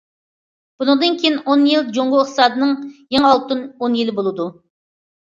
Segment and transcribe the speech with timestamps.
[0.83, 2.71] بۇنىڭدىن كېيىنكى ئون يىل جۇڭگو ئىقتىسادىنىڭ
[3.17, 4.49] يېڭى ئالتۇن ئون يىلى بولىدۇ.